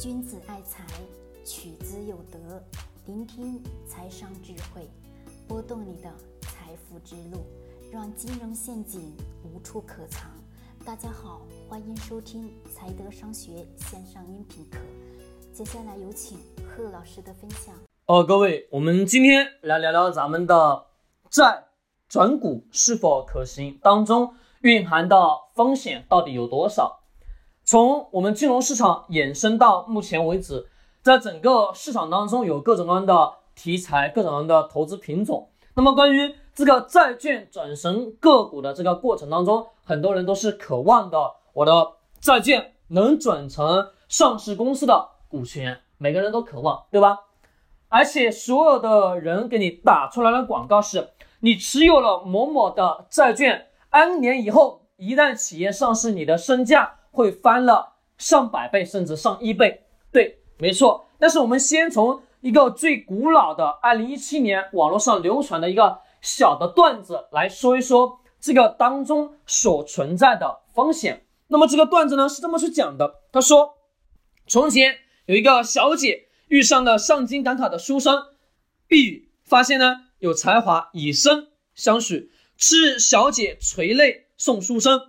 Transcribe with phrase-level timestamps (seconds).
[0.00, 0.84] 君子爱财，
[1.44, 2.60] 取之有德。
[3.06, 4.90] 聆听财商智慧，
[5.46, 7.46] 拨动你的财富之路，
[7.92, 10.28] 让金融陷阱无处可藏。
[10.84, 14.78] 大家好，欢迎收听财德商学线上音频课。
[15.52, 17.72] 接下来有请贺老师的分享。
[18.06, 20.86] 哦，各位，我们今天来聊聊咱们的
[21.30, 21.66] 债
[22.08, 25.16] 转股是否可行，当中蕴含的
[25.54, 27.03] 风险到底有多少？
[27.66, 30.66] 从我们金融市场衍生到目前为止，
[31.00, 35.48] 在整个市场当中有各种各样的题材，各种各样的投资品种。
[35.74, 41.18] 那么关于这个债券转成个股的这个过程当中，很多人都是渴望的，
[41.54, 47.18] 我的债券能转成上市公司的股权，每个人都渴望，对吧？
[47.88, 51.08] 而且所有的人给你打出来的广告是，
[51.40, 56.96] 你持有了某某的债券，N 年以后，一旦企业上市，你的身价。
[57.14, 59.86] 会翻了上百倍，甚至上亿倍。
[60.12, 61.06] 对，没错。
[61.18, 71.24] 但是我们先从一个最古老的二零一七年网络上流传的一个小的段子来说一说这个当中所存在的风险。
[71.46, 73.76] 那么这个段子呢是这么去讲的：他说，
[74.46, 78.22] 从前有一个小姐遇上了上京赶考的书生
[78.88, 82.30] 碧宇，发现呢有才华，以身相许。
[82.56, 85.00] 次日，小姐垂泪送书生。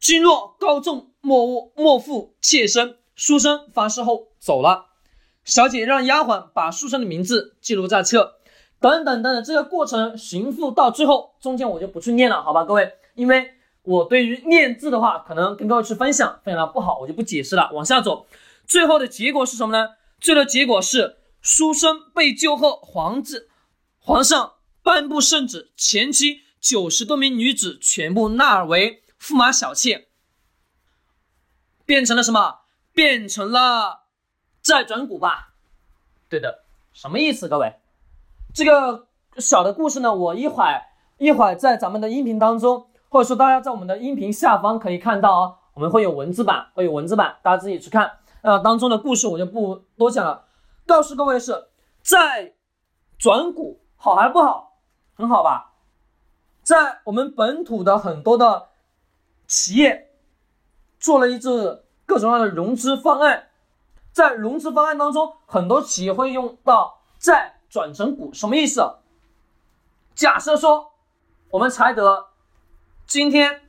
[0.00, 2.96] 君若高中，莫误莫负妾身。
[3.14, 4.90] 书生发誓后走了。
[5.44, 8.36] 小姐让丫鬟把书生的名字记录在册。
[8.80, 13.50] 等等等等，这个过程循复到最后，中间我就不去念了，好吧，各位，因为
[13.82, 17.68] 我对于念字的话，可能跟各位去分享分享的不好，我就不解释了。
[17.72, 18.28] 往下走，
[18.68, 19.94] 最后的结果是什么呢？
[20.20, 23.48] 最后的结果是书生被救后，皇子
[23.98, 24.52] 皇上
[24.84, 29.02] 颁布圣旨，前期九十多名女子全部纳为。
[29.20, 30.08] 驸马小妾
[31.84, 32.60] 变成了什么？
[32.94, 34.06] 变成了
[34.60, 35.54] 债转股吧？
[36.28, 37.48] 对的，什么意思？
[37.48, 37.78] 各位，
[38.52, 40.82] 这个小的故事呢，我一会儿
[41.18, 48.18] 一会儿在咱们的音频当中，或者说大家在我们的音频下方可以看到哦，我们会有文字版，会有文字版，大家自己去看。
[48.42, 50.46] 呃，当中的故事我就不多讲了。
[50.86, 51.68] 告诉各位是
[52.02, 52.54] 债
[53.18, 54.80] 转股好还是不好？
[55.14, 55.74] 很好吧？
[56.62, 58.68] 在我们本土的很多的。
[59.48, 60.10] 企业
[61.00, 63.48] 做了一次各种各样的融资方案，
[64.12, 68.96] 在融资方案当中，很多企业会用到债转成股，什么意思？
[70.14, 70.92] 假设说
[71.50, 72.26] 我们才德
[73.06, 73.62] 今天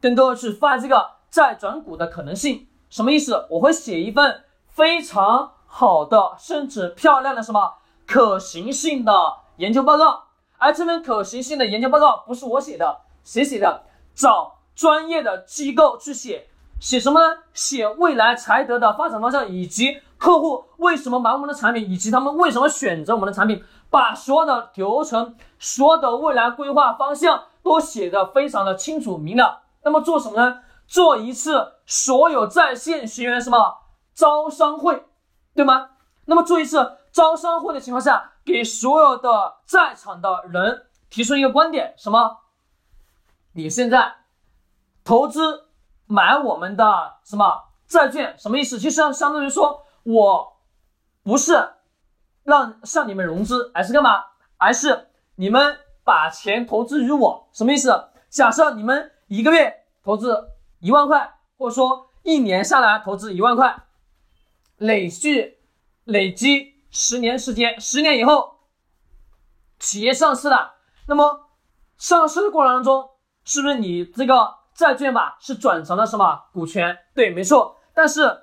[0.00, 3.46] 跟各位去发这个债转股的可能性，什么意思？
[3.50, 7.74] 我会写一份非常好的，甚至漂亮的什么
[8.06, 9.12] 可行性的
[9.56, 10.24] 研究报告，
[10.56, 13.84] 而这份可行性的研究报告不是我写的，谁写的？
[14.14, 14.57] 找。
[14.78, 16.46] 专业的机构去写
[16.78, 17.42] 写什么呢？
[17.52, 29.62] 写未来财德的发展方向，以及客户为什么买我们的产品，以及他们为什么选择我们的产品，把所有的流程、所有的未来规划方向都写得非常的清楚明了。
[29.82, 30.60] 那么做什么呢？
[30.86, 33.78] 做一次所有在线学员什么
[34.14, 35.06] 招商会，
[35.56, 35.88] 对吗？
[36.26, 42.38] 那么做一次招商会的情况下，给所有的在场的人提出一个观点：什么？
[43.54, 44.14] 你现在。
[45.08, 45.70] 投资
[46.04, 48.36] 买我们的什么债券？
[48.38, 48.78] 什么意思？
[48.78, 50.58] 其实相当于说，我
[51.22, 51.70] 不是
[52.42, 54.22] 让向你们融资，而是干嘛？
[54.58, 57.48] 而是你们把钱投资于我。
[57.54, 58.10] 什么意思？
[58.28, 59.74] 假设你们一个月
[60.04, 63.84] 投资一万块，或者说一年下来投资一万块，
[64.76, 65.56] 累计
[66.04, 68.58] 累积十年时间，十年以后
[69.78, 70.74] 企业上市了，
[71.06, 71.48] 那么
[71.96, 73.08] 上市的过程当中，
[73.42, 74.57] 是不是你这个？
[74.78, 76.96] 债券吧是转成了什么股权？
[77.12, 77.78] 对，没错。
[77.92, 78.42] 但是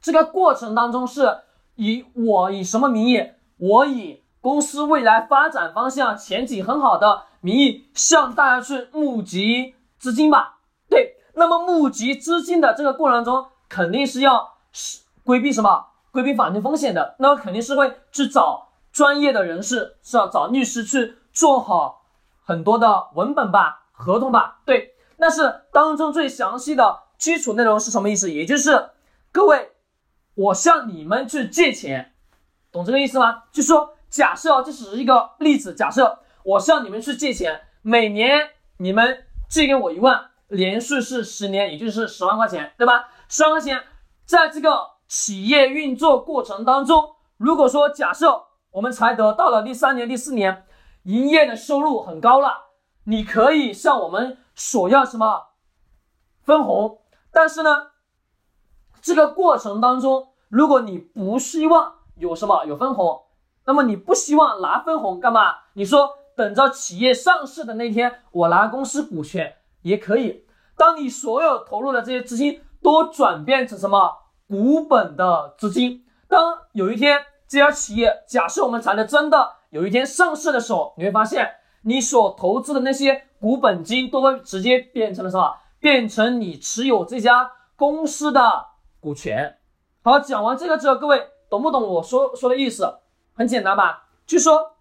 [0.00, 1.40] 这个过程当中是
[1.74, 3.32] 以我以什么名义？
[3.58, 10.60] 我以公司未来发展方向前景很好的名义向大家去募集资金吧？
[10.88, 11.16] 对。
[11.34, 15.88] 那么募集资金的这个过程中，肯定是要是规避什么？
[16.10, 17.16] 规避法律风险的。
[17.18, 22.06] 那么肯定是会去找专业的人士，是要找律师去做好
[22.42, 24.60] 很多的文本吧、合同吧？
[24.64, 24.94] 对。
[25.20, 28.32] 但是当中最详细的基础内容是什么意思？
[28.32, 28.88] 也就是
[29.30, 29.72] 各位，
[30.34, 32.14] 我向你们去借钱，
[32.72, 33.42] 懂这个意思吗？
[33.52, 43.10] 就说假设这只是一个例子，假设我向你们去借钱，每年你们借给我一万，连续是十年，也就是十万块钱，对吧？
[43.28, 43.82] 十万块钱，
[44.24, 50.64] 在这个企业运作过程当中，如果说假设我们才得到了第三年、第四年，
[51.02, 52.68] 营业的收入很高了，
[53.04, 54.38] 你可以向我们。
[54.62, 55.52] 索要什么
[56.42, 57.00] 分红？
[57.32, 57.92] 但是呢，
[59.00, 63.22] 这个过程当中，如果你不希望有什么有分红，
[63.64, 65.54] 那么你不希望拿分红干嘛？
[65.72, 70.44] 你说等着企业上市的那天，我拿公司股权也可以。
[70.76, 74.14] 当你所有投入的这些资金都转变成什么
[74.46, 77.18] 股本的资金，当有一天
[77.48, 81.50] 这家企业假设我们谈的真的有一天上市的时候，你会发现
[81.82, 85.56] 你所投资的那些股本金都会直接变成了什么？
[85.78, 88.66] 变成你持有这家公司的
[89.00, 89.56] 股权。
[90.02, 92.98] 好，讲完这个之后，各位懂不懂我说说的意思？
[93.34, 94.08] 很简单吧？
[94.26, 94.72] 就说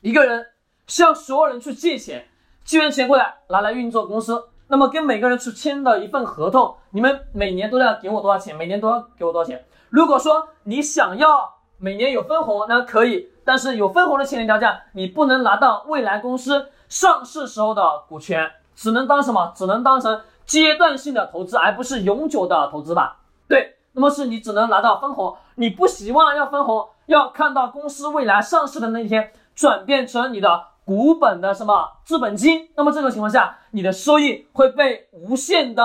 [0.00, 0.46] 一个人
[0.88, 2.26] 向所有人去借钱，
[2.64, 8.56] 借完钱过来拿来运作公司，那么跟每个人去签的一份合同，你们每年都要给我多少钱？
[8.56, 9.64] 每年都要给我多少钱？
[9.88, 18.50] 如果说你想要每年有分红，那可以，但是有分红的前提条件，你不能拿到未来公司上市时候的股权。
[18.76, 19.52] 只能当什么？
[19.54, 23.18] 只能当成阶段性的投资，而不是永久的投资吧？
[23.46, 32.70] 对，那么是你只能拿到分红，你不希望要分红，要看到公司未来上市的那一天转变成你的股本的什么资本金？
[32.74, 35.84] 那么这种情况下，你的收益会被无限的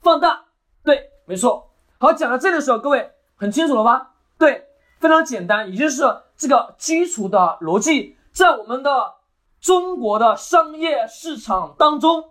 [0.00, 0.44] 放大。
[0.82, 1.72] 对，没错。
[1.98, 4.12] 好，讲到这的时候，各位很清楚了吧？
[4.38, 4.69] 对，
[5.00, 6.02] 非常简单，也就是
[6.36, 9.18] 这个基础的逻辑，在我们的。
[9.60, 12.30] 中国的商业市场当中，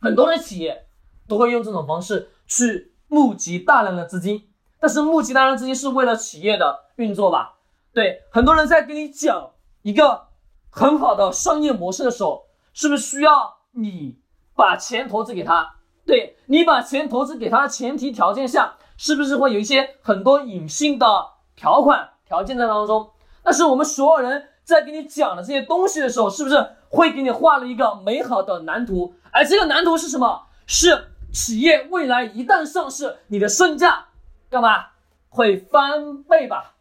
[0.00, 0.86] 很多的企业
[1.26, 4.48] 都会用这种方式去募集大量的资金，
[4.78, 7.56] 但是募集大量资金是为了企业的运作吧？
[7.92, 9.50] 对，很多人在跟你讲
[9.82, 10.28] 一个
[10.70, 14.20] 很好的商业模式的时候，是不是需要你
[14.54, 15.74] 把钱投资给他？
[16.06, 21.06] 对你把钱投资给他的前提条件下，是不是会有一些很多隐性的
[21.56, 23.10] 条款条件在当中？
[23.42, 24.48] 但是我们所有人。
[24.64, 29.14] 在给你讲的这些东西的时候，是不是会给你画了一个美好的蓝图？
[29.30, 30.46] 而这个蓝图是什么？
[30.66, 34.06] 是企业未来一旦上市，你的身价
[34.48, 34.86] 干嘛
[35.28, 36.76] 会翻倍吧？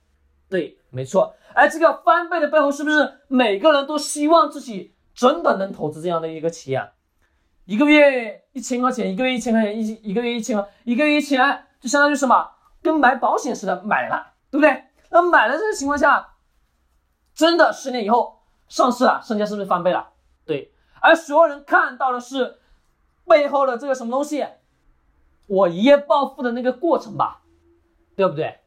[0.49, 1.35] 对，没错。
[1.53, 6.89] 而这个翻倍的背后，是不是每个人都希望自己真的能投资这样的一个企业？
[7.65, 12.51] 一个月一千块钱，一个月一千块钱，一一个月一千，一个月一千，就相当于什么？
[12.81, 14.85] 跟买保险似的买了，对不对？
[15.09, 16.29] 那买了这个情况下。
[17.35, 20.11] 真的十年以后上市了，身价是不是翻倍了？
[20.45, 20.71] 对，
[21.01, 22.59] 而所有人看到的是
[23.25, 24.45] 背后的这个什么东西，
[25.47, 27.41] 我一夜暴富的那个过程吧，
[28.15, 28.59] 对不对？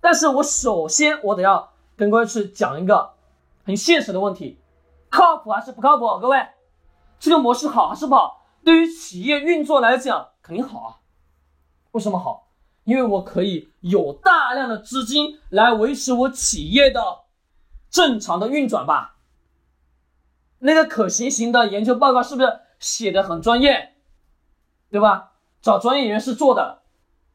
[0.00, 3.12] 但是我首先我得要跟各位去讲一个
[3.66, 4.58] 很现实的问题，
[5.10, 6.18] 靠谱还是不靠谱？
[6.18, 6.48] 各位，
[7.18, 8.42] 这个模式好还是不好？
[8.64, 10.96] 对于企业运作来讲，肯定好啊。
[11.90, 12.48] 为什么好？
[12.84, 17.22] 因为我可以有大量的资金来维持我企业的。
[17.90, 19.16] 正常的运转吧，
[20.60, 23.96] 那个可行型的研究报告是不是写的很专业，
[24.90, 25.32] 对吧？
[25.60, 26.84] 找专业人士做的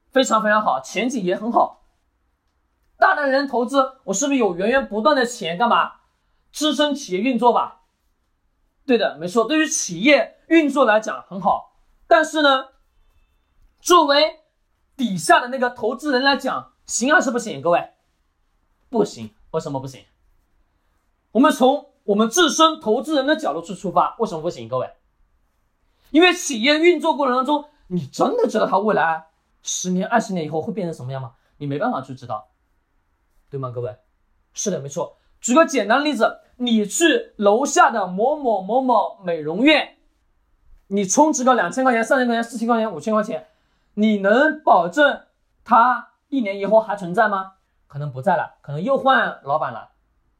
[0.09, 1.83] 非常非常好，前景也很好。
[2.97, 5.97] 大量人投资，我是不是有源源不断的钱干嘛
[6.51, 7.81] 支撑企业运作吧？
[8.88, 9.45] 对的，没错。
[9.45, 11.77] 对于企业运作来讲很好，
[12.07, 12.69] 但是呢，
[13.79, 14.39] 作为
[14.97, 17.61] 底下的那个投资人来讲，行还是不行？
[17.61, 17.91] 各位，
[18.89, 19.29] 不行。
[19.51, 20.03] 为什么不行？
[21.31, 24.67] 我们从我们自身投资人的角度去出发，为什么不行？
[24.67, 24.91] 各位，
[26.09, 29.27] 因为企业运作过程当中，你真的知道它未来
[29.61, 31.33] 十年、二十年以后会变成什么样吗？
[31.57, 32.50] 你没办法去知道，
[33.50, 33.72] 对吗？
[33.72, 33.95] 各位，
[34.53, 35.17] 是的，没错。
[35.39, 39.98] 举个简单的例子，你去楼下的某某某某美容院，
[40.88, 43.48] 你充值个两千块钱、三千块钱、四千块钱、五千块钱，
[44.00, 45.24] 你能保证
[45.66, 47.54] 它一年以后还存在吗？
[47.88, 49.89] 可能不在了，可能又换老板了，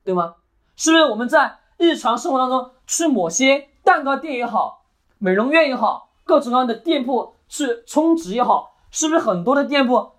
[0.04, 0.36] 对吗？
[0.76, 4.86] 是不是我们在日常生活当中去某些蛋糕店也好，
[5.18, 10.12] 美容院也好，各种各样的店铺去充值也好，是不是很多的店铺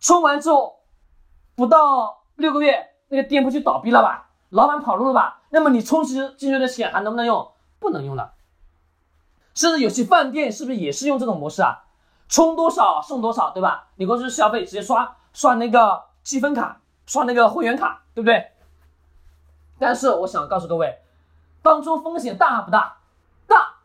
[0.00, 0.80] 充完之后
[1.54, 4.30] 不到六个月，那个店铺就倒闭了吧？
[4.48, 5.42] 老板跑路了吧？
[5.50, 7.52] 那么你充值进去的钱还能不能用？
[7.78, 8.32] 不能用了。
[9.54, 11.84] 甚至有些饭店是不是也是用这种模式啊？
[12.28, 13.88] 充多少送多少，对吧？
[13.96, 18.52] 你过去消费直接刷刷那个积分卡，刷那个会员卡，对不对？
[19.78, 20.98] 但是我想告诉各位，
[21.62, 22.98] 当中风险大不大？
[23.46, 23.76] 大，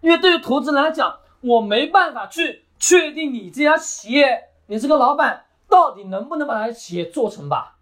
[0.00, 7.76] 因为对于投资人来讲，我没办法去确定你这家企业，你这个老板到底能不能把他的企业做成吧？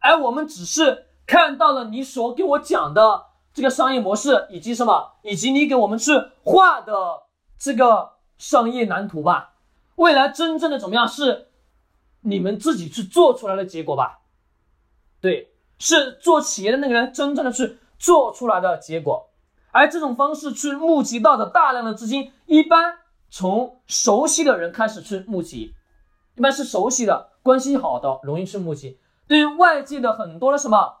[0.00, 6.12] 而我们只是看到了你所给我讲的这个商业模式，以及什么，以及你给我们去
[6.44, 7.22] 画的
[7.58, 9.54] 这个商业蓝图吧。
[9.96, 11.48] 未来真正的怎么样，是
[12.20, 14.20] 你们自己去做出来的结果吧？
[15.20, 15.52] 对。
[15.78, 19.28] 是做企业的那个人真正的去做出来的结果，
[19.72, 22.96] 而这种方式去募集到的大量的资金，一般
[23.28, 25.74] 从熟悉的人开始去募集，
[26.34, 28.98] 一般是熟悉的、关系好的，容易去募集。
[29.28, 31.00] 对于外界的很多的什么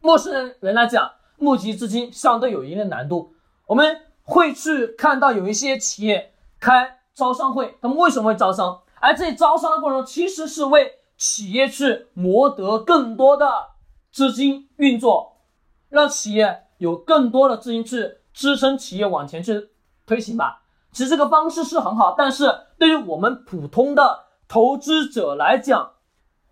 [0.00, 3.32] 陌生人来讲，募集资金相对有一定的难度。
[3.66, 8.82] 我们会去看到有一些企业开招商会，他们为什么会招商？
[9.00, 13.70] 而这招商的过程，其实是为企业去谋得更多的
[14.12, 15.38] 资金运作，
[15.88, 19.70] 让企业有更多的资金去支撑企业往前去
[20.06, 20.62] 推行吧。
[20.92, 25.92] 其实这个方式是很好，但是对于我们普通的投资者来讲，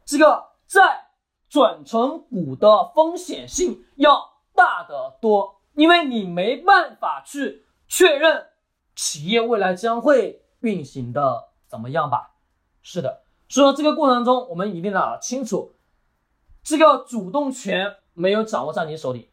[0.06, 1.08] 这个债
[1.50, 4.18] 转成股的风险性要
[4.54, 8.46] 大得多，因为你没办法去确认
[8.94, 12.34] 企业未来将会运行的怎么样吧。
[12.82, 15.74] 是的，所以说这个过程中，我们一定要清楚，
[16.62, 19.30] 这个主动权没有掌握在你手里。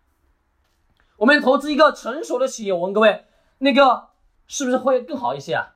[1.17, 3.25] 我们投资一个成熟的企业，我问各位，
[3.60, 4.10] 那个
[4.48, 5.75] 是不是会更好一些啊？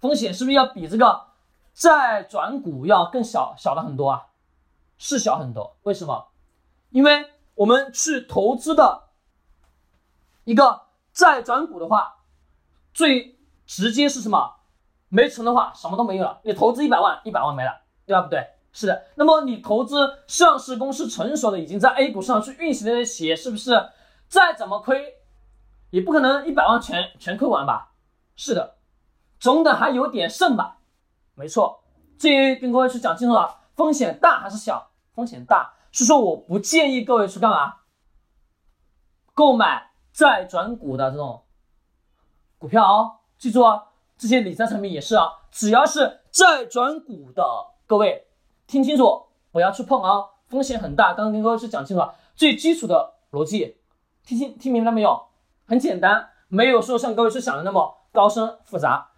[0.00, 1.28] 风险是不是要比这个
[1.72, 4.26] 债转股要更小小了很多啊？
[4.98, 6.28] 是小很多，为什么？
[6.90, 9.10] 因为我们去投资的
[10.44, 10.87] 一个
[11.18, 12.18] 债转股的话，
[12.94, 14.60] 最直接是什么？
[15.08, 16.38] 没成的话，什么都没有了。
[16.44, 17.72] 你投资一百万，一百万没了，
[18.06, 18.22] 对吧？
[18.22, 19.06] 不对，是的。
[19.16, 23.90] 那么你投资上市公司成熟的，已经在 A 股上去运行的企业，是不是
[24.28, 25.14] 再怎么亏，
[25.90, 27.94] 也不可能一百万全全亏完吧？
[28.36, 28.76] 是的，
[29.40, 30.78] 总得还有点剩吧？
[31.34, 31.82] 没错，
[32.16, 34.92] 这跟各位去讲清楚了，风险大还是小？
[35.16, 37.78] 风险大，是说我不建议各位去干嘛？
[39.34, 39.87] 购买
[40.18, 41.44] 债转股的这种
[42.58, 43.84] 股票哦，记住啊。
[44.16, 47.44] 这些理财产品也是啊，只要是债转股的，
[47.86, 48.26] 各位
[48.66, 51.14] 听清楚，不要去碰啊，风险很大。
[51.14, 53.76] 刚刚跟各位是讲清楚了，最基础的逻辑，
[54.24, 55.26] 听清听明白没有？
[55.68, 59.10] 很简单，没有说像各位是想的那么高深复杂，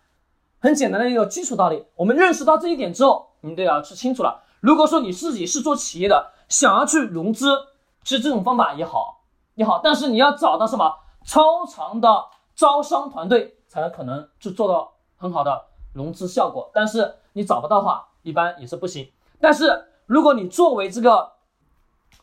[0.58, 1.86] 很简单的一个基础道理。
[1.96, 4.42] 我们认识到这一点之后，你都要去清楚了。
[4.60, 7.56] 如果说你自己是做企业的，想要去融资，
[8.04, 9.19] 其实这种方法也好，
[9.54, 13.56] 你好，但是你要找到什么超长的招商团队。
[13.70, 19.12] 才可能去做到很好的融资效果，但是你找不到的话，一般也是不行。
[19.40, 21.34] 但是如果你作为这个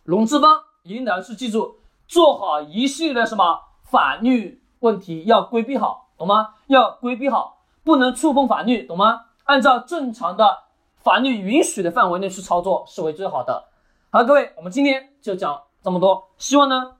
[0.03, 6.55] 融资方，一定要去记住，做好一系列的什么法律问题要规避好，懂吗？
[6.67, 9.27] 要规避好，不能触碰法律，懂吗？
[9.45, 10.63] 按照正常的
[10.97, 13.69] 法律允许的范围内去操作是为最好的。
[14.09, 16.96] 好，各位，我们今天就讲这么多，希望呢，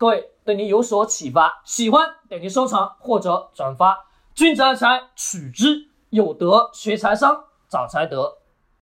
[0.00, 0.30] 各位。
[0.42, 4.06] 对你有所启发，喜欢点击收藏或者转发。
[4.34, 8.38] 君子爱财，取之有德；学财商，找财德。